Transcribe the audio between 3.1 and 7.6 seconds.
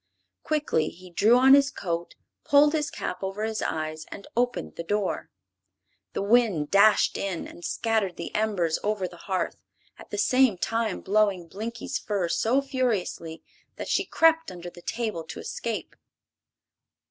over his eyes and opened the door. The wind dashed in